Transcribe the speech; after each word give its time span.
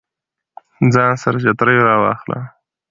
ځان 0.93 1.11
سره 1.21 1.37
چترۍ 1.43 1.77
راواخله 1.85 2.39